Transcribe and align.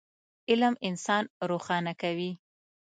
علم 0.49 0.73
انسان 0.87 1.23
روښانه 1.49 1.93
کوي. 2.01 2.31